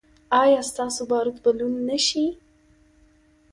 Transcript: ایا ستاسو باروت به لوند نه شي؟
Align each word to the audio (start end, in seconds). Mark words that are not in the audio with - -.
ایا 0.43 0.61
ستاسو 0.71 1.01
باروت 1.09 1.37
به 1.43 1.51
لوند 1.57 1.77
نه 1.89 1.97
شي؟ 2.07 2.25